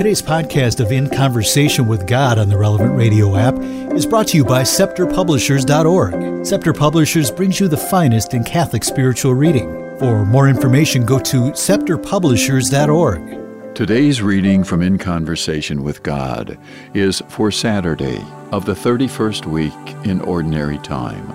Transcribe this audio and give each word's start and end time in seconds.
Today's 0.00 0.22
podcast 0.22 0.80
of 0.80 0.92
In 0.92 1.10
Conversation 1.10 1.86
with 1.86 2.06
God 2.06 2.38
on 2.38 2.48
the 2.48 2.56
Relevant 2.56 2.96
Radio 2.96 3.36
app 3.36 3.54
is 3.94 4.06
brought 4.06 4.28
to 4.28 4.38
you 4.38 4.46
by 4.46 4.62
ScepterPublishers.org. 4.62 6.46
Scepter 6.46 6.72
Publishers 6.72 7.30
brings 7.30 7.60
you 7.60 7.68
the 7.68 7.76
finest 7.76 8.32
in 8.32 8.42
Catholic 8.42 8.82
spiritual 8.82 9.34
reading. 9.34 9.68
For 9.98 10.24
more 10.24 10.48
information, 10.48 11.04
go 11.04 11.18
to 11.18 11.50
ScepterPublishers.org. 11.50 13.74
Today's 13.74 14.22
reading 14.22 14.64
from 14.64 14.80
In 14.80 14.96
Conversation 14.96 15.82
with 15.82 16.02
God 16.02 16.58
is 16.94 17.22
for 17.28 17.50
Saturday 17.50 18.24
of 18.52 18.64
the 18.64 18.72
31st 18.72 19.44
week 19.44 19.74
in 20.06 20.22
Ordinary 20.22 20.78
Time. 20.78 21.28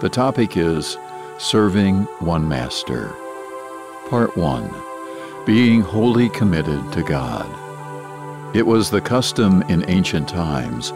The 0.00 0.10
topic 0.10 0.58
is 0.58 0.98
Serving 1.38 2.02
One 2.18 2.46
Master. 2.46 3.14
Part 4.10 4.36
1 4.36 4.70
Being 5.46 5.80
Wholly 5.80 6.28
Committed 6.28 6.92
to 6.92 7.02
God. 7.02 7.59
It 8.52 8.66
was 8.66 8.90
the 8.90 9.00
custom 9.00 9.62
in 9.62 9.88
ancient 9.88 10.28
times 10.28 10.92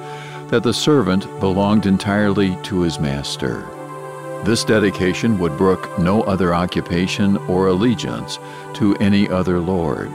that 0.49 0.65
the 0.65 0.75
servant 0.75 1.25
belonged 1.39 1.87
entirely 1.87 2.57
to 2.65 2.80
his 2.80 2.99
master. 2.99 3.65
This 4.45 4.65
dedication 4.65 5.39
would 5.39 5.57
brook 5.57 5.97
no 5.97 6.23
other 6.23 6.53
occupation 6.53 7.37
or 7.49 7.69
allegiance 7.69 8.41
to 8.75 8.97
any 8.97 9.29
other 9.29 9.61
lord. 9.61 10.11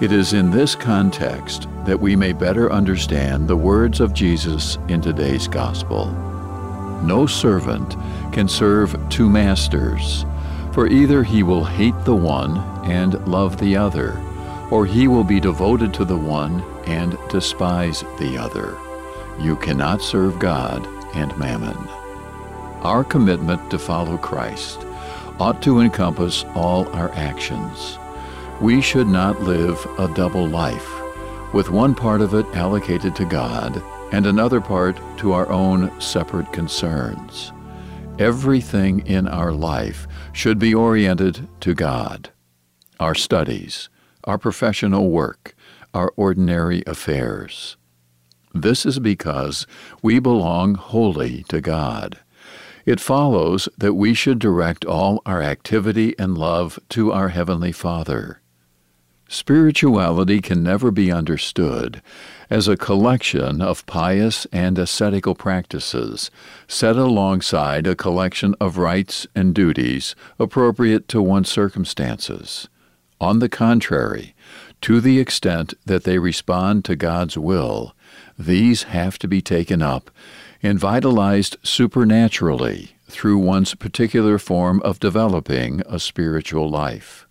It 0.00 0.12
is 0.12 0.32
in 0.32 0.52
this 0.52 0.76
context 0.76 1.66
that 1.86 2.00
we 2.00 2.14
may 2.14 2.32
better 2.32 2.70
understand 2.70 3.48
the 3.48 3.56
words 3.56 3.98
of 3.98 4.14
Jesus 4.14 4.78
in 4.86 5.00
today's 5.00 5.48
gospel. 5.48 6.06
No 7.02 7.26
servant 7.26 7.96
can 8.32 8.46
serve 8.46 8.96
two 9.08 9.28
masters, 9.28 10.24
for 10.72 10.86
either 10.86 11.24
he 11.24 11.42
will 11.42 11.64
hate 11.64 11.98
the 12.04 12.14
one 12.14 12.58
and 12.84 13.26
love 13.26 13.58
the 13.58 13.76
other 13.76 14.20
or 14.70 14.86
he 14.86 15.08
will 15.08 15.24
be 15.24 15.40
devoted 15.40 15.92
to 15.94 16.04
the 16.04 16.16
one 16.16 16.62
and 16.86 17.18
despise 17.28 18.00
the 18.18 18.36
other. 18.38 18.76
You 19.40 19.56
cannot 19.56 20.02
serve 20.02 20.38
God 20.38 20.86
and 21.14 21.36
mammon. 21.36 21.76
Our 22.82 23.04
commitment 23.04 23.70
to 23.70 23.78
follow 23.78 24.16
Christ 24.18 24.80
ought 25.38 25.62
to 25.62 25.80
encompass 25.80 26.44
all 26.54 26.88
our 26.88 27.10
actions. 27.12 27.98
We 28.60 28.80
should 28.80 29.08
not 29.08 29.40
live 29.42 29.84
a 29.98 30.12
double 30.14 30.46
life, 30.46 30.88
with 31.52 31.70
one 31.70 31.94
part 31.94 32.20
of 32.20 32.34
it 32.34 32.46
allocated 32.54 33.16
to 33.16 33.24
God 33.24 33.82
and 34.12 34.26
another 34.26 34.60
part 34.60 34.96
to 35.18 35.32
our 35.32 35.50
own 35.50 36.00
separate 36.00 36.52
concerns. 36.52 37.52
Everything 38.18 39.04
in 39.06 39.26
our 39.26 39.52
life 39.52 40.06
should 40.32 40.58
be 40.58 40.72
oriented 40.72 41.48
to 41.60 41.74
God. 41.74 42.30
Our 43.00 43.16
studies, 43.16 43.88
our 44.24 44.38
professional 44.38 45.10
work, 45.10 45.54
our 45.92 46.12
ordinary 46.16 46.82
affairs. 46.86 47.76
This 48.52 48.86
is 48.86 48.98
because 48.98 49.66
we 50.02 50.18
belong 50.18 50.74
wholly 50.74 51.44
to 51.48 51.60
God. 51.60 52.20
It 52.86 53.00
follows 53.00 53.68
that 53.78 53.94
we 53.94 54.12
should 54.14 54.38
direct 54.38 54.84
all 54.84 55.22
our 55.24 55.42
activity 55.42 56.14
and 56.18 56.36
love 56.36 56.78
to 56.90 57.12
our 57.12 57.30
Heavenly 57.30 57.72
Father. 57.72 58.40
Spirituality 59.26 60.40
can 60.40 60.62
never 60.62 60.90
be 60.90 61.10
understood 61.10 62.02
as 62.50 62.68
a 62.68 62.76
collection 62.76 63.62
of 63.62 63.86
pious 63.86 64.46
and 64.52 64.78
ascetical 64.78 65.34
practices 65.34 66.30
set 66.68 66.96
alongside 66.96 67.86
a 67.86 67.96
collection 67.96 68.54
of 68.60 68.76
rights 68.76 69.26
and 69.34 69.54
duties 69.54 70.14
appropriate 70.38 71.08
to 71.08 71.22
one's 71.22 71.48
circumstances. 71.48 72.68
On 73.24 73.38
the 73.38 73.48
contrary, 73.48 74.34
to 74.82 75.00
the 75.00 75.18
extent 75.18 75.72
that 75.86 76.04
they 76.04 76.18
respond 76.18 76.84
to 76.84 76.94
God's 76.94 77.38
will, 77.38 77.96
these 78.38 78.82
have 78.82 79.18
to 79.20 79.26
be 79.26 79.40
taken 79.40 79.80
up 79.80 80.10
and 80.62 80.78
vitalized 80.78 81.56
supernaturally 81.62 82.90
through 83.08 83.38
one's 83.38 83.74
particular 83.74 84.38
form 84.38 84.82
of 84.82 85.00
developing 85.00 85.80
a 85.86 85.98
spiritual 85.98 86.68
life. 86.68 87.26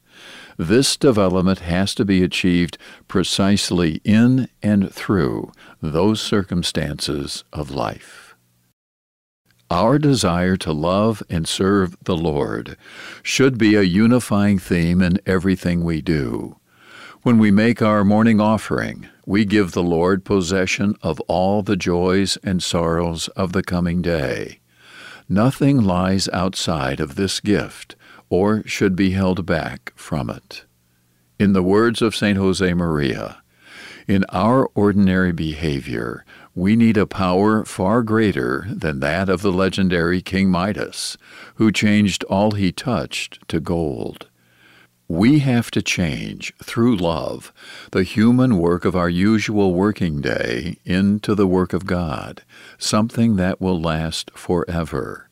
This 0.58 0.98
development 0.98 1.60
has 1.60 1.94
to 1.94 2.06
be 2.06 2.24
achieved 2.24 2.80
precisely 3.08 4.02
in 4.04 4.50
and 4.64 4.92
through 4.92 5.52
those 5.80 6.20
circumstances 6.20 7.44
of 7.54 7.70
life. 7.70 8.33
Our 9.74 9.98
desire 9.98 10.56
to 10.58 10.72
love 10.72 11.24
and 11.32 11.48
serve 11.48 11.98
the 12.04 12.16
Lord 12.16 12.78
should 13.24 13.58
be 13.58 13.74
a 13.74 13.82
unifying 13.82 14.60
theme 14.60 15.02
in 15.02 15.20
everything 15.26 15.84
we 15.84 16.00
do. 16.00 16.58
When 17.24 17.40
we 17.40 17.50
make 17.50 17.82
our 17.82 18.04
morning 18.04 18.40
offering, 18.40 19.08
we 19.26 19.46
give 19.46 19.72
the 19.72 19.82
Lord 19.82 20.26
possession 20.26 20.94
of 21.02 21.20
all 21.22 21.64
the 21.64 21.76
joys 21.76 22.38
and 22.44 22.62
sorrows 22.62 23.30
of 23.30 23.54
the 23.54 23.64
coming 23.64 24.04
day. 24.04 24.60
Nothing 25.28 25.82
lies 25.82 26.30
outside 26.32 27.00
of 27.00 27.16
this 27.16 27.40
gift 27.40 27.96
or 28.30 28.62
should 28.68 28.96
be 28.96 29.14
held 29.14 29.44
back 29.44 29.92
from 29.96 30.30
it. 30.30 30.66
In 31.40 31.54
the 31.54 31.64
words 31.64 32.00
of 32.00 32.16
St. 32.16 32.38
Jose 32.38 32.76
Maria, 32.76 33.42
in 34.08 34.24
our 34.30 34.68
ordinary 34.76 35.32
behavior, 35.32 36.26
we 36.56 36.76
need 36.76 36.98
a 36.98 37.08
power 37.08 37.66
far 37.66 38.04
greater 38.04 38.68
than 38.70 39.00
that 39.00 39.28
of 39.28 39.42
the 39.42 39.52
legendary 39.52 40.22
King 40.22 40.52
Midas, 40.52 41.18
who 41.56 41.72
changed 41.72 42.24
all 42.26 42.52
he 42.52 42.72
touched 42.72 43.48
to 43.48 43.60
gold. 43.60 44.28
We 45.08 45.40
have 45.40 45.72
to 45.72 45.82
change, 45.82 46.54
through 46.64 46.96
love, 46.96 47.52
the 47.92 48.04
human 48.04 48.58
work 48.58 48.86
of 48.86 48.96
our 48.96 49.10
usual 49.10 49.74
working 49.74 50.22
day 50.22 50.78
into 50.86 51.36
the 51.36 51.48
work 51.48 51.74
of 51.74 51.86
God, 51.86 52.44
something 52.78 53.36
that 53.36 53.60
will 53.60 53.80
last 53.82 54.32
forever. 54.32 55.30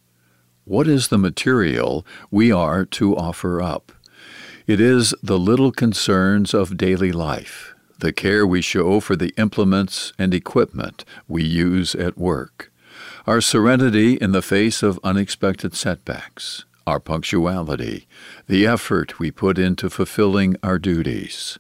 What 0.66 0.88
is 0.88 1.08
the 1.08 1.18
material 1.18 2.06
we 2.32 2.52
are 2.52 2.84
to 2.86 3.16
offer 3.16 3.62
up? 3.62 3.92
It 4.68 4.82
is 4.82 5.14
the 5.22 5.40
little 5.40 5.72
concerns 5.72 6.54
of 6.54 6.78
daily 6.78 7.12
life 7.12 7.71
the 8.02 8.12
care 8.12 8.46
we 8.46 8.62
show 8.62 9.00
for 9.00 9.16
the 9.16 9.34
implements 9.38 10.12
and 10.20 10.34
equipment 10.34 11.06
we 11.28 11.44
use 11.44 11.96
at 11.96 12.18
work, 12.18 12.72
our 13.26 13.40
serenity 13.40 14.16
in 14.16 14.32
the 14.32 14.42
face 14.42 14.84
of 14.84 15.00
unexpected 15.04 15.76
setbacks, 15.76 16.66
our 16.86 17.00
punctuality, 17.00 18.08
the 18.48 18.66
effort 18.66 19.20
we 19.20 19.32
put 19.32 19.58
into 19.58 19.90
fulfilling 19.90 20.56
our 20.64 20.80
duties. 20.80 21.60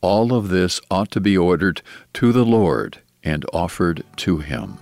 All 0.00 0.32
of 0.32 0.48
this 0.48 0.80
ought 0.90 1.10
to 1.12 1.20
be 1.20 1.36
ordered 1.36 1.82
to 2.14 2.32
the 2.32 2.44
Lord 2.44 3.00
and 3.22 3.44
offered 3.52 4.02
to 4.16 4.38
Him. 4.38 4.78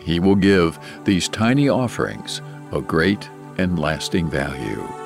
He 0.00 0.20
will 0.20 0.36
give 0.36 0.78
these 1.04 1.28
tiny 1.28 1.68
offerings 1.68 2.42
a 2.72 2.80
great 2.80 3.28
and 3.56 3.78
lasting 3.78 4.30
value. 4.30 4.97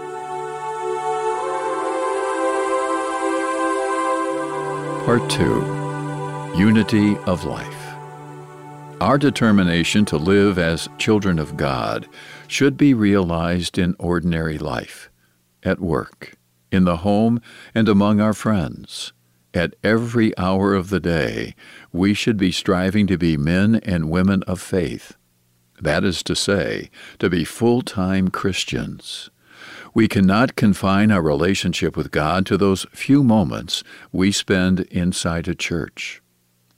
Part 5.04 5.28
2 5.30 6.54
Unity 6.56 7.16
of 7.26 7.44
Life. 7.44 7.96
Our 9.00 9.18
determination 9.18 10.04
to 10.04 10.16
live 10.16 10.60
as 10.60 10.88
children 10.96 11.40
of 11.40 11.56
God 11.56 12.08
should 12.46 12.76
be 12.76 12.94
realized 12.94 13.78
in 13.78 13.96
ordinary 13.98 14.58
life, 14.58 15.10
at 15.64 15.80
work, 15.80 16.36
in 16.70 16.84
the 16.84 16.98
home, 16.98 17.40
and 17.74 17.88
among 17.88 18.20
our 18.20 18.32
friends. 18.32 19.12
At 19.52 19.74
every 19.82 20.38
hour 20.38 20.72
of 20.72 20.88
the 20.88 21.00
day, 21.00 21.56
we 21.92 22.14
should 22.14 22.36
be 22.36 22.52
striving 22.52 23.08
to 23.08 23.18
be 23.18 23.36
men 23.36 23.80
and 23.82 24.08
women 24.08 24.44
of 24.44 24.60
faith. 24.60 25.16
That 25.80 26.04
is 26.04 26.22
to 26.22 26.36
say, 26.36 26.90
to 27.18 27.28
be 27.28 27.42
full 27.42 27.82
time 27.82 28.28
Christians. 28.28 29.30
We 29.94 30.08
cannot 30.08 30.56
confine 30.56 31.10
our 31.10 31.20
relationship 31.20 31.98
with 31.98 32.10
God 32.10 32.46
to 32.46 32.56
those 32.56 32.86
few 32.92 33.22
moments 33.22 33.84
we 34.10 34.32
spend 34.32 34.80
inside 34.90 35.48
a 35.48 35.54
church. 35.54 36.22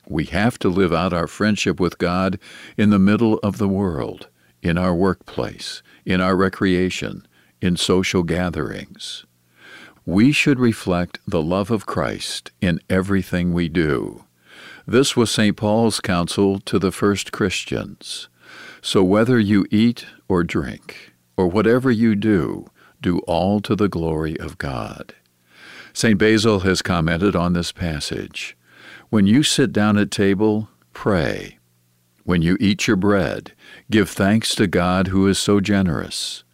We 0.08 0.24
have 0.26 0.58
to 0.58 0.68
live 0.68 0.92
out 0.92 1.12
our 1.12 1.28
friendship 1.28 1.78
with 1.78 1.98
God 1.98 2.40
in 2.76 2.90
the 2.90 2.98
middle 2.98 3.38
of 3.38 3.58
the 3.58 3.68
world, 3.68 4.28
in 4.62 4.76
our 4.76 4.92
workplace, 4.92 5.80
in 6.04 6.20
our 6.20 6.34
recreation, 6.34 7.26
in 7.60 7.76
social 7.76 8.24
gatherings. 8.24 9.24
We 10.04 10.32
should 10.32 10.58
reflect 10.58 11.20
the 11.26 11.40
love 11.40 11.70
of 11.70 11.86
Christ 11.86 12.50
in 12.60 12.80
everything 12.90 13.52
we 13.52 13.68
do. 13.68 14.24
This 14.86 15.16
was 15.16 15.30
St. 15.30 15.56
Paul's 15.56 16.00
counsel 16.00 16.58
to 16.60 16.80
the 16.80 16.92
first 16.92 17.30
Christians. 17.30 18.28
So 18.82 19.04
whether 19.04 19.38
you 19.38 19.66
eat 19.70 20.04
or 20.28 20.42
drink, 20.42 21.14
or 21.36 21.48
whatever 21.48 21.90
you 21.90 22.14
do, 22.14 22.66
do 23.04 23.18
all 23.20 23.60
to 23.60 23.76
the 23.76 23.88
glory 23.88 24.40
of 24.40 24.56
God. 24.56 25.14
St. 25.92 26.18
Basil 26.18 26.60
has 26.60 26.80
commented 26.80 27.36
on 27.36 27.52
this 27.52 27.70
passage. 27.70 28.56
When 29.10 29.26
you 29.26 29.42
sit 29.42 29.72
down 29.72 29.98
at 29.98 30.10
table, 30.10 30.70
pray. 30.94 31.58
When 32.24 32.40
you 32.40 32.56
eat 32.58 32.86
your 32.88 32.96
bread, 32.96 33.52
give 33.90 34.08
thanks 34.08 34.54
to 34.54 34.66
God 34.66 35.08
who 35.08 35.28
is 35.28 35.38
so 35.38 35.60
generous. 35.60 36.44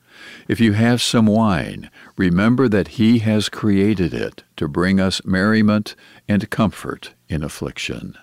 If 0.48 0.58
you 0.58 0.72
have 0.72 1.00
some 1.00 1.26
wine, 1.26 1.88
remember 2.18 2.68
that 2.68 2.98
He 2.98 3.20
has 3.20 3.48
created 3.48 4.12
it 4.12 4.42
to 4.56 4.66
bring 4.66 4.98
us 4.98 5.24
merriment 5.24 5.94
and 6.28 6.50
comfort 6.50 7.14
in 7.28 7.44
affliction. 7.44 8.18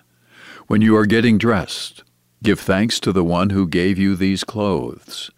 When 0.66 0.82
you 0.82 0.94
are 0.98 1.06
getting 1.06 1.38
dressed, 1.38 2.04
give 2.42 2.60
thanks 2.60 3.00
to 3.00 3.12
the 3.12 3.24
one 3.24 3.50
who 3.50 3.66
gave 3.66 3.98
you 3.98 4.14
these 4.14 4.44
clothes. 4.44 5.30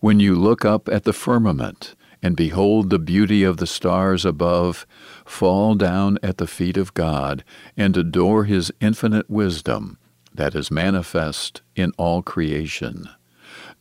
When 0.00 0.18
you 0.18 0.34
look 0.34 0.64
up 0.64 0.88
at 0.88 1.04
the 1.04 1.12
firmament 1.12 1.94
and 2.22 2.36
behold 2.36 2.90
the 2.90 2.98
beauty 2.98 3.42
of 3.42 3.58
the 3.58 3.66
stars 3.66 4.24
above, 4.24 4.86
fall 5.24 5.74
down 5.74 6.18
at 6.22 6.38
the 6.38 6.46
feet 6.46 6.76
of 6.76 6.94
God 6.94 7.44
and 7.76 7.96
adore 7.96 8.44
his 8.44 8.72
infinite 8.80 9.28
wisdom 9.30 9.98
that 10.34 10.54
is 10.54 10.70
manifest 10.70 11.62
in 11.74 11.92
all 11.98 12.22
creation. 12.22 13.08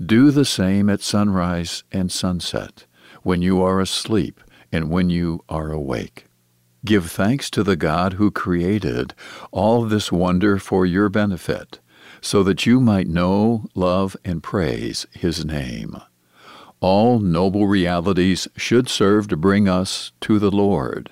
Do 0.04 0.32
the 0.32 0.46
same 0.46 0.90
at 0.90 1.02
sunrise 1.02 1.84
and 1.92 2.12
sunset, 2.12 2.86
when 3.24 3.42
you 3.42 3.62
are 3.62 3.80
asleep 3.80 4.42
and 4.72 4.90
when 4.90 5.10
you 5.10 5.44
are 5.50 5.72
awake. 5.72 6.26
Give 6.86 7.10
thanks 7.10 7.50
to 7.52 7.64
the 7.64 7.76
God 7.76 8.14
who 8.14 8.32
created 8.32 9.14
all 9.52 9.84
this 9.84 10.12
wonder 10.12 10.58
for 10.58 10.86
your 10.86 11.10
benefit, 11.10 11.80
so 12.22 12.44
that 12.44 12.66
you 12.66 12.80
might 12.80 13.08
know, 13.08 13.66
love, 13.76 14.16
and 14.24 14.42
praise 14.42 15.06
His 15.12 15.44
name. 15.44 15.98
All 16.80 17.20
noble 17.20 17.66
realities 17.68 18.48
should 18.56 18.88
serve 18.88 19.28
to 19.30 19.38
bring 19.38 19.68
us 19.68 20.12
to 20.22 20.38
the 20.38 20.52
Lord. 20.52 21.12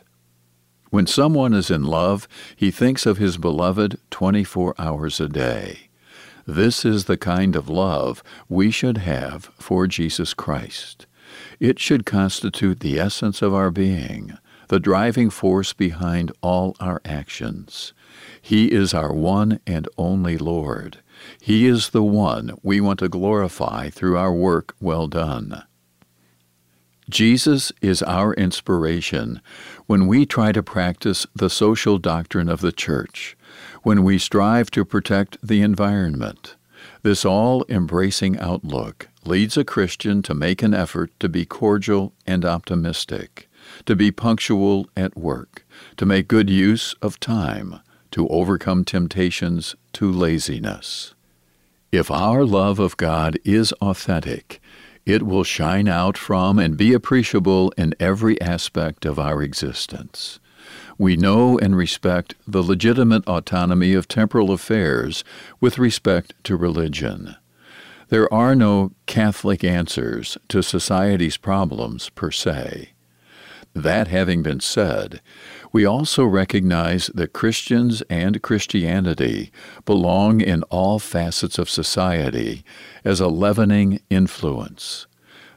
When 0.91 1.07
someone 1.07 1.53
is 1.53 1.71
in 1.71 1.83
love, 1.83 2.27
he 2.55 2.69
thinks 2.69 3.05
of 3.05 3.17
his 3.17 3.37
beloved 3.37 3.97
24 4.11 4.75
hours 4.77 5.19
a 5.19 5.27
day. 5.27 5.89
This 6.45 6.85
is 6.85 7.05
the 7.05 7.17
kind 7.17 7.55
of 7.55 7.67
love 7.67 8.21
we 8.47 8.69
should 8.69 8.99
have 8.99 9.45
for 9.57 9.87
Jesus 9.87 10.35
Christ. 10.35 11.07
It 11.59 11.79
should 11.79 12.05
constitute 12.05 12.81
the 12.81 12.99
essence 12.99 13.41
of 13.41 13.53
our 13.53 13.71
being, 13.71 14.37
the 14.67 14.79
driving 14.79 15.31
force 15.31 15.73
behind 15.73 16.31
all 16.41 16.75
our 16.79 17.01
actions. 17.03 17.93
He 18.39 18.71
is 18.71 18.93
our 18.93 19.11
one 19.11 19.59
and 19.65 19.89
only 19.97 20.37
Lord. 20.37 20.99
He 21.41 21.65
is 21.65 21.89
the 21.89 22.03
one 22.03 22.57
we 22.63 22.81
want 22.81 22.99
to 22.99 23.09
glorify 23.09 23.89
through 23.89 24.17
our 24.17 24.33
work 24.33 24.75
well 24.79 25.07
done. 25.07 25.63
Jesus 27.09 27.71
is 27.81 28.01
our 28.01 28.33
inspiration 28.33 29.39
when 29.85 30.07
we 30.07 30.25
try 30.25 30.51
to 30.51 30.63
practice 30.63 31.27
the 31.35 31.51
social 31.51 31.99
doctrine 31.99 32.49
of 32.49 32.61
the 32.61 32.71
Church, 32.71 33.37
when 33.83 34.03
we 34.03 34.17
strive 34.17 34.71
to 34.71 34.83
protect 34.83 35.37
the 35.43 35.61
environment. 35.61 36.55
This 37.03 37.23
all 37.23 37.63
embracing 37.69 38.39
outlook 38.39 39.09
leads 39.23 39.55
a 39.57 39.63
Christian 39.63 40.23
to 40.23 40.33
make 40.33 40.63
an 40.63 40.73
effort 40.73 41.11
to 41.19 41.29
be 41.29 41.45
cordial 41.45 42.13
and 42.25 42.43
optimistic, 42.43 43.47
to 43.85 43.95
be 43.95 44.11
punctual 44.11 44.87
at 44.97 45.15
work, 45.15 45.65
to 45.97 46.05
make 46.07 46.27
good 46.27 46.49
use 46.49 46.95
of 47.03 47.19
time, 47.19 47.81
to 48.15 48.29
overcome 48.29 48.85
temptations 48.85 49.75
to 49.91 50.09
laziness. 50.09 51.13
If 51.91 52.09
our 52.09 52.45
love 52.45 52.79
of 52.79 52.95
God 52.95 53.37
is 53.43 53.73
authentic, 53.81 54.61
it 55.05 55.23
will 55.23 55.43
shine 55.43 55.89
out 55.89 56.17
from 56.17 56.57
and 56.57 56.77
be 56.77 56.93
appreciable 56.93 57.73
in 57.77 57.93
every 57.99 58.39
aspect 58.39 59.03
of 59.03 59.19
our 59.19 59.43
existence. 59.43 60.39
We 60.97 61.17
know 61.17 61.59
and 61.59 61.75
respect 61.75 62.35
the 62.47 62.63
legitimate 62.63 63.27
autonomy 63.27 63.93
of 63.93 64.07
temporal 64.07 64.53
affairs 64.53 65.25
with 65.59 65.77
respect 65.77 66.33
to 66.45 66.55
religion. 66.55 67.35
There 68.07 68.33
are 68.33 68.55
no 68.55 68.93
Catholic 69.07 69.61
answers 69.61 70.37
to 70.47 70.63
society's 70.63 71.35
problems 71.35 72.07
per 72.11 72.31
se. 72.31 72.91
That 73.73 74.07
having 74.07 74.41
been 74.41 74.61
said, 74.61 75.19
we 75.75 75.83
also 75.83 76.23
recognize 76.23 77.07
that 77.07 77.33
Christians 77.33 78.01
and 78.09 78.41
Christianity 78.41 79.51
belong 79.83 80.39
in 80.39 80.63
all 80.69 80.99
facets 80.99 81.59
of 81.59 81.69
society 81.69 82.63
as 83.03 83.19
a 83.19 83.27
leavening 83.27 83.99
influence. 84.09 85.05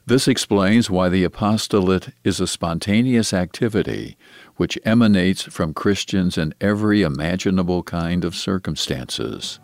This 0.07 0.27
explains 0.27 0.91
why 0.91 1.09
the 1.09 1.23
apostolate 1.23 2.09
is 2.25 2.41
a 2.41 2.49
spontaneous 2.49 3.33
activity 3.33 4.17
which 4.57 4.77
emanates 4.85 5.45
from 5.45 5.73
Christians 5.73 6.37
in 6.37 6.53
every 6.61 7.03
imaginable 7.03 7.85
kind 7.85 8.25
of 8.25 8.35
circumstances. 8.35 9.61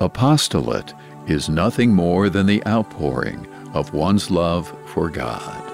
Apostolate 0.00 0.92
is 1.26 1.48
nothing 1.48 1.94
more 1.94 2.28
than 2.28 2.44
the 2.44 2.62
outpouring 2.66 3.46
of 3.72 3.94
one's 3.94 4.30
love 4.30 4.70
for 4.84 5.08
God. 5.08 5.67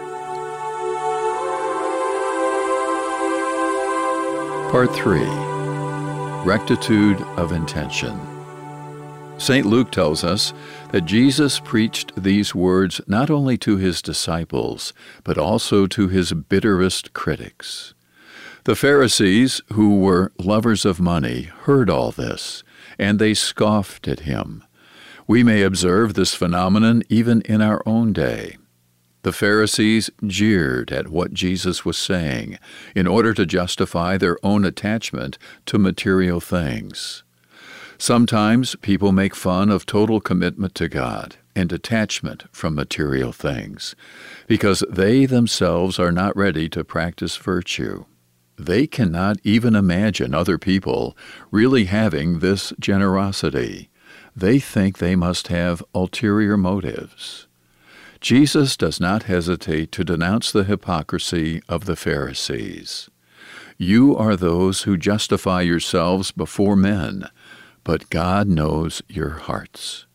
Part 4.70 4.92
3 4.92 5.20
Rectitude 6.44 7.20
of 7.36 7.52
Intention. 7.52 8.18
St. 9.38 9.64
Luke 9.64 9.90
tells 9.92 10.24
us 10.24 10.52
that 10.90 11.04
Jesus 11.06 11.60
preached 11.60 12.12
these 12.20 12.54
words 12.54 13.00
not 13.06 13.30
only 13.30 13.56
to 13.58 13.76
his 13.76 14.02
disciples, 14.02 14.92
but 15.22 15.38
also 15.38 15.86
to 15.86 16.08
his 16.08 16.32
bitterest 16.32 17.12
critics. 17.12 17.94
The 18.64 18.74
Pharisees, 18.74 19.60
who 19.72 20.00
were 20.00 20.32
lovers 20.38 20.84
of 20.84 21.00
money, 21.00 21.42
heard 21.42 21.88
all 21.88 22.10
this, 22.10 22.64
and 22.98 23.18
they 23.18 23.34
scoffed 23.34 24.08
at 24.08 24.20
him. 24.20 24.64
We 25.26 25.42
may 25.42 25.62
observe 25.62 26.14
this 26.14 26.34
phenomenon 26.34 27.02
even 27.08 27.42
in 27.42 27.62
our 27.62 27.82
own 27.86 28.12
day. 28.12 28.56
The 29.24 29.32
Pharisees 29.32 30.10
jeered 30.26 30.92
at 30.92 31.08
what 31.08 31.32
Jesus 31.32 31.82
was 31.82 31.96
saying 31.96 32.58
in 32.94 33.06
order 33.06 33.32
to 33.32 33.46
justify 33.46 34.18
their 34.18 34.36
own 34.44 34.66
attachment 34.66 35.38
to 35.64 35.78
material 35.78 36.40
things. 36.40 37.22
Sometimes 37.96 38.76
people 38.82 39.12
make 39.12 39.34
fun 39.34 39.70
of 39.70 39.86
total 39.86 40.20
commitment 40.20 40.74
to 40.74 40.88
God 40.88 41.36
and 41.56 41.70
detachment 41.70 42.44
from 42.52 42.74
material 42.74 43.32
things 43.32 43.96
because 44.46 44.84
they 44.90 45.24
themselves 45.24 45.98
are 45.98 46.12
not 46.12 46.36
ready 46.36 46.68
to 46.68 46.84
practice 46.84 47.38
virtue. 47.38 48.04
They 48.58 48.86
cannot 48.86 49.38
even 49.42 49.74
imagine 49.74 50.34
other 50.34 50.58
people 50.58 51.16
really 51.50 51.86
having 51.86 52.40
this 52.40 52.74
generosity. 52.78 53.88
They 54.36 54.58
think 54.58 54.98
they 54.98 55.16
must 55.16 55.48
have 55.48 55.82
ulterior 55.94 56.58
motives. 56.58 57.46
Jesus 58.24 58.74
does 58.74 59.00
not 59.00 59.24
hesitate 59.24 59.92
to 59.92 60.02
denounce 60.02 60.50
the 60.50 60.64
hypocrisy 60.64 61.60
of 61.68 61.84
the 61.84 61.94
Pharisees. 61.94 63.10
You 63.76 64.16
are 64.16 64.34
those 64.34 64.84
who 64.84 64.96
justify 64.96 65.60
yourselves 65.60 66.32
before 66.32 66.74
men, 66.74 67.28
but 67.84 68.08
God 68.08 68.48
knows 68.48 69.02
your 69.08 69.28
hearts. 69.28 70.06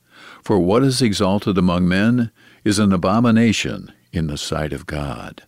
For 0.44 0.58
what 0.58 0.82
is 0.82 1.04
exalted 1.04 1.56
among 1.56 1.88
men 1.88 2.32
is 2.64 2.80
an 2.80 2.92
abomination 2.92 3.94
in 4.12 4.26
the 4.26 4.40
sight 4.40 4.74
of 4.74 4.88
God. 4.88 5.44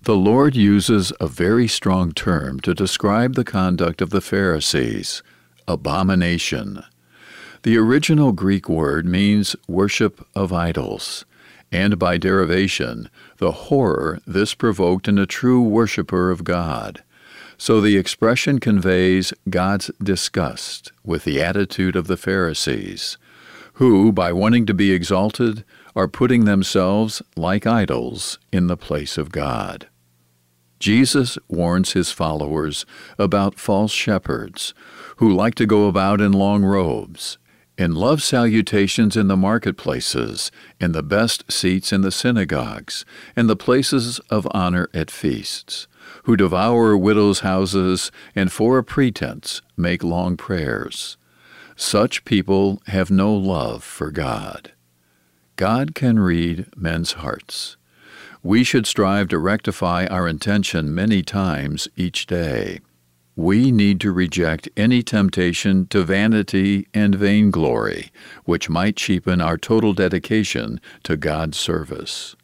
The 0.00 0.16
Lord 0.16 0.56
uses 0.56 1.12
a 1.20 1.26
very 1.26 1.68
strong 1.68 2.12
term 2.12 2.58
to 2.60 2.72
describe 2.72 3.34
the 3.34 3.44
conduct 3.44 4.00
of 4.00 4.08
the 4.08 4.22
Pharisees 4.22 5.22
abomination. 5.68 6.84
The 7.64 7.76
original 7.76 8.32
Greek 8.32 8.66
word 8.66 9.04
means 9.04 9.54
worship 9.68 10.26
of 10.34 10.54
idols 10.54 11.26
and 11.72 11.98
by 11.98 12.18
derivation, 12.18 13.08
the 13.38 13.52
horror 13.52 14.20
this 14.26 14.54
provoked 14.54 15.08
in 15.08 15.18
a 15.18 15.26
true 15.26 15.62
worshipper 15.62 16.30
of 16.30 16.44
God. 16.44 17.02
So 17.56 17.80
the 17.80 17.96
expression 17.96 18.58
conveys 18.58 19.32
God's 19.48 19.90
disgust 20.02 20.92
with 21.02 21.24
the 21.24 21.40
attitude 21.42 21.96
of 21.96 22.08
the 22.08 22.16
Pharisees, 22.16 23.16
who, 23.74 24.12
by 24.12 24.32
wanting 24.32 24.66
to 24.66 24.74
be 24.74 24.92
exalted, 24.92 25.64
are 25.96 26.08
putting 26.08 26.44
themselves, 26.44 27.22
like 27.36 27.66
idols, 27.66 28.38
in 28.52 28.66
the 28.66 28.76
place 28.76 29.16
of 29.16 29.32
God. 29.32 29.88
Jesus 30.78 31.38
warns 31.48 31.92
his 31.92 32.10
followers 32.10 32.84
about 33.16 33.60
false 33.60 33.92
shepherds 33.92 34.74
who 35.16 35.32
like 35.32 35.54
to 35.54 35.66
go 35.66 35.86
about 35.86 36.20
in 36.20 36.32
long 36.32 36.64
robes 36.64 37.38
in 37.82 37.96
love 37.96 38.22
salutations 38.22 39.16
in 39.16 39.26
the 39.26 39.36
marketplaces, 39.36 40.52
in 40.80 40.92
the 40.92 41.02
best 41.02 41.50
seats 41.50 41.92
in 41.92 42.00
the 42.02 42.12
synagogues, 42.12 43.04
in 43.36 43.48
the 43.48 43.56
places 43.56 44.20
of 44.30 44.46
honor 44.52 44.88
at 44.94 45.10
feasts, 45.10 45.88
who 46.22 46.36
devour 46.36 46.96
widows' 46.96 47.40
houses, 47.40 48.12
and 48.36 48.52
for 48.52 48.78
a 48.78 48.84
pretense 48.84 49.60
make 49.76 50.04
long 50.04 50.36
prayers. 50.36 51.16
Such 51.74 52.24
people 52.24 52.80
have 52.86 53.10
no 53.10 53.34
love 53.34 53.82
for 53.82 54.12
God. 54.12 54.72
God 55.56 55.94
can 55.94 56.20
read 56.20 56.66
men's 56.76 57.14
hearts. 57.14 57.76
We 58.44 58.62
should 58.62 58.86
strive 58.86 59.26
to 59.28 59.38
rectify 59.38 60.06
our 60.06 60.28
intention 60.28 60.94
many 60.94 61.22
times 61.22 61.88
each 61.96 62.26
day. 62.26 62.78
We 63.34 63.72
need 63.72 63.98
to 64.02 64.12
reject 64.12 64.68
any 64.76 65.02
temptation 65.02 65.86
to 65.86 66.04
vanity 66.04 66.86
and 66.92 67.14
vainglory, 67.14 68.12
which 68.44 68.68
might 68.68 68.96
cheapen 68.96 69.40
our 69.40 69.56
total 69.56 69.94
dedication 69.94 70.80
to 71.04 71.16
God's 71.16 71.56
service. 71.56 72.36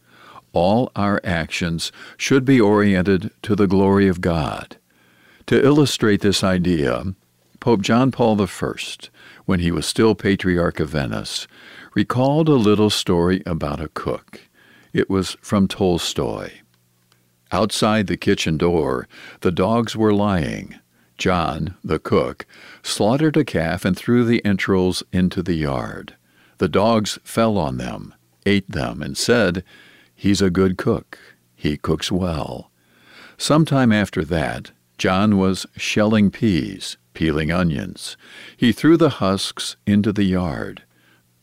All 0.54 0.90
our 0.96 1.20
actions 1.22 1.92
should 2.16 2.46
be 2.46 2.58
oriented 2.58 3.30
to 3.42 3.54
the 3.54 3.66
glory 3.66 4.08
of 4.08 4.22
God. 4.22 4.78
To 5.46 5.62
illustrate 5.62 6.22
this 6.22 6.42
idea, 6.42 7.04
Pope 7.60 7.82
John 7.82 8.10
Paul 8.10 8.40
I, 8.40 8.72
when 9.44 9.60
he 9.60 9.70
was 9.70 9.86
still 9.86 10.14
Patriarch 10.14 10.80
of 10.80 10.88
Venice, 10.88 11.46
recalled 11.94 12.48
a 12.48 12.52
little 12.52 12.90
story 12.90 13.42
about 13.44 13.80
a 13.80 13.88
cook. 13.88 14.40
It 14.94 15.10
was 15.10 15.36
from 15.42 15.68
Tolstoy. 15.68 16.50
Outside 17.50 18.06
the 18.06 18.16
kitchen 18.16 18.58
door, 18.58 19.08
the 19.40 19.52
dogs 19.52 19.96
were 19.96 20.12
lying. 20.12 20.74
John, 21.16 21.74
the 21.82 21.98
cook, 21.98 22.46
slaughtered 22.82 23.36
a 23.36 23.44
calf 23.44 23.84
and 23.84 23.96
threw 23.96 24.24
the 24.24 24.44
entrails 24.44 25.02
into 25.12 25.42
the 25.42 25.54
yard. 25.54 26.14
The 26.58 26.68
dogs 26.68 27.18
fell 27.24 27.58
on 27.58 27.76
them, 27.76 28.14
ate 28.46 28.70
them, 28.70 29.02
and 29.02 29.16
said, 29.16 29.64
He's 30.14 30.42
a 30.42 30.50
good 30.50 30.76
cook. 30.76 31.18
He 31.56 31.76
cooks 31.76 32.12
well. 32.12 32.70
Some 33.36 33.64
time 33.64 33.92
after 33.92 34.24
that, 34.24 34.72
John 34.98 35.38
was 35.38 35.66
shelling 35.76 36.30
peas, 36.30 36.96
peeling 37.14 37.52
onions. 37.52 38.16
He 38.56 38.72
threw 38.72 38.96
the 38.96 39.10
husks 39.20 39.76
into 39.86 40.12
the 40.12 40.24
yard. 40.24 40.82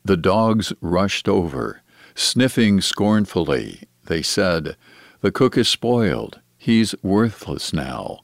The 0.03 0.17
dogs 0.17 0.71
rushed 0.81 1.27
over. 1.27 1.81
Sniffing 2.13 2.81
scornfully, 2.81 3.83
they 4.05 4.21
said, 4.21 4.77
The 5.25 5.31
cook 5.31 5.57
is 5.57 5.67
spoiled. 5.67 6.39
He's 6.55 6.93
worthless 7.01 7.73
now. 7.73 8.19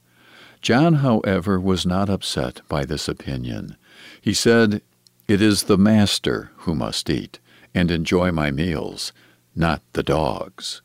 John, 0.61 0.93
however, 1.01 1.59
was 1.59 1.83
not 1.83 2.11
upset 2.11 2.61
by 2.69 2.85
this 2.85 3.07
opinion. 3.07 3.75
He 4.21 4.35
said, 4.35 4.83
It 5.27 5.41
is 5.41 5.63
the 5.63 5.79
master 5.79 6.51
who 6.57 6.75
must 6.75 7.09
eat 7.09 7.39
and 7.73 7.89
enjoy 7.89 8.31
my 8.31 8.51
meals, 8.51 9.13
not 9.55 9.81
the 9.93 10.03
dogs. 10.03 10.83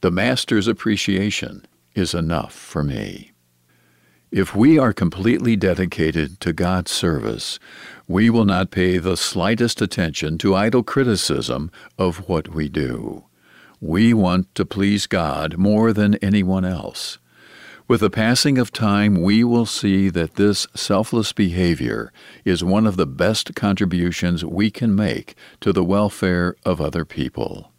The 0.00 0.10
master's 0.10 0.68
appreciation 0.68 1.66
is 1.94 2.14
enough 2.14 2.54
for 2.54 2.82
me. 2.82 3.32
If 4.30 4.56
we 4.56 4.78
are 4.78 4.94
completely 4.94 5.54
dedicated 5.54 6.40
to 6.40 6.54
God's 6.54 6.92
service, 6.92 7.58
we 8.06 8.30
will 8.30 8.46
not 8.46 8.70
pay 8.70 8.96
the 8.96 9.18
slightest 9.18 9.82
attention 9.82 10.38
to 10.38 10.54
idle 10.54 10.82
criticism 10.82 11.70
of 11.98 12.26
what 12.26 12.48
we 12.54 12.70
do. 12.70 13.27
We 13.80 14.12
want 14.12 14.52
to 14.56 14.66
please 14.66 15.06
God 15.06 15.56
more 15.56 15.92
than 15.92 16.16
anyone 16.16 16.64
else. 16.64 17.18
With 17.86 18.00
the 18.00 18.10
passing 18.10 18.58
of 18.58 18.72
time, 18.72 19.22
we 19.22 19.44
will 19.44 19.66
see 19.66 20.08
that 20.10 20.34
this 20.34 20.66
selfless 20.74 21.32
behavior 21.32 22.12
is 22.44 22.64
one 22.64 22.88
of 22.88 22.96
the 22.96 23.06
best 23.06 23.54
contributions 23.54 24.44
we 24.44 24.72
can 24.72 24.96
make 24.96 25.36
to 25.60 25.72
the 25.72 25.84
welfare 25.84 26.56
of 26.64 26.80
other 26.80 27.04
people. 27.04 27.72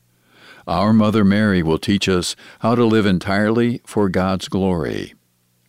Our 0.66 0.94
Mother 0.94 1.26
Mary 1.26 1.62
will 1.62 1.78
teach 1.78 2.08
us 2.08 2.36
how 2.60 2.76
to 2.76 2.86
live 2.86 3.06
entirely 3.06 3.82
for 3.86 4.08
God's 4.08 4.48
glory. 4.48 5.16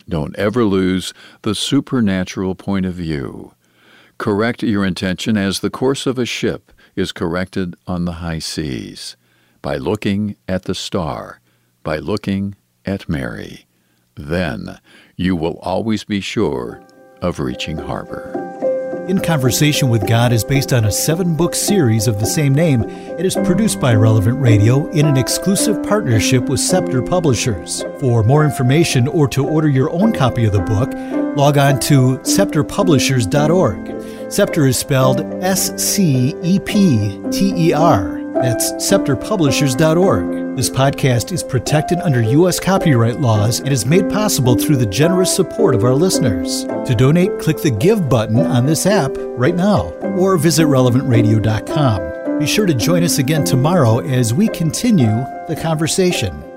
Don't 0.08 0.37
ever 0.37 0.64
lose 0.64 1.12
the 1.42 1.56
supernatural 1.56 2.54
point 2.54 2.87
of 2.87 2.94
view. 2.94 3.54
Correct 4.16 4.62
your 4.62 4.84
intention 4.84 5.37
as 5.37 5.58
the 5.58 5.70
course 5.70 6.06
of 6.06 6.18
a 6.18 6.26
ship 6.26 6.72
is 6.94 7.10
corrected 7.10 7.75
on 7.87 8.04
the 8.04 8.12
high 8.12 8.38
seas 8.38 9.16
by 9.62 9.76
looking 9.76 10.36
at 10.48 10.64
the 10.64 10.74
star, 10.74 11.40
by 11.82 11.98
looking 11.98 12.54
at 12.84 13.08
Mary. 13.08 13.66
Then 14.14 14.78
you 15.16 15.36
will 15.36 15.58
always 15.60 16.04
be 16.04 16.20
sure 16.20 16.82
of 17.22 17.38
reaching 17.38 17.78
harbor. 17.78 18.36
In 19.08 19.18
Conversation 19.18 19.88
with 19.88 20.06
God 20.06 20.32
is 20.32 20.44
based 20.44 20.72
on 20.72 20.84
a 20.84 20.92
seven 20.92 21.34
book 21.34 21.54
series 21.54 22.06
of 22.06 22.20
the 22.20 22.26
same 22.26 22.54
name. 22.54 22.84
It 22.84 23.26
is 23.26 23.34
produced 23.34 23.80
by 23.80 23.94
Relevant 23.94 24.40
Radio 24.40 24.88
in 24.90 25.04
an 25.04 25.16
exclusive 25.16 25.82
partnership 25.82 26.48
with 26.48 26.60
Scepter 26.60 27.02
Publishers. 27.02 27.82
For 27.98 28.22
more 28.22 28.44
information 28.44 29.08
or 29.08 29.26
to 29.28 29.44
order 29.44 29.68
your 29.68 29.90
own 29.90 30.12
copy 30.12 30.44
of 30.44 30.52
the 30.52 30.60
book, 30.60 30.92
log 31.36 31.58
on 31.58 31.80
to 31.80 32.18
scepterpublishers.org. 32.18 34.30
Scepter 34.30 34.66
is 34.66 34.78
spelled 34.78 35.22
S 35.42 35.82
C 35.82 36.36
E 36.42 36.60
P 36.60 37.20
T 37.32 37.52
E 37.56 37.72
R. 37.72 38.19
That's 38.42 38.73
scepterpublishers.org. 38.73 40.56
This 40.56 40.70
podcast 40.70 41.30
is 41.32 41.42
protected 41.42 41.99
under 42.00 42.23
U.S. 42.23 42.59
copyright 42.59 43.20
laws 43.20 43.61
and 43.61 43.68
is 43.68 43.87
made 43.87 44.09
possible 44.11 44.56
through 44.56 44.76
the 44.76 44.87
generous 44.87 45.35
support 45.35 45.75
of 45.75 45.85
our 45.85 45.94
listeners. 45.94 46.64
To 46.64 46.94
donate, 46.97 47.38
click 47.38 47.59
the 47.59 47.70
Give 47.70 48.09
button 48.09 48.38
on 48.38 48.66
this 48.66 48.87
app 48.87 49.12
right 49.14 49.54
now 49.54 49.90
or 50.16 50.38
visit 50.38 50.66
relevantradio.com. 50.66 52.38
Be 52.38 52.47
sure 52.47 52.66
to 52.66 52.75
join 52.75 53.04
us 53.04 53.18
again 53.18 53.44
tomorrow 53.44 53.99
as 53.99 54.32
we 54.32 54.49
continue 54.49 55.25
the 55.47 55.59
conversation. 55.61 56.50